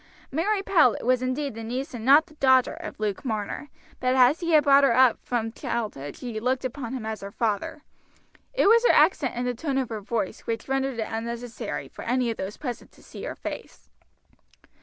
[0.31, 3.69] Mary Powlett was indeed the niece and not the daughter of Luke Marner,
[3.99, 7.29] but as he had brought her up from childhood she looked upon him as her
[7.31, 7.83] father.
[8.51, 12.01] It was her accent and the tone of her voice which rendered it unnecessary for
[12.03, 13.91] any of those present to see her face.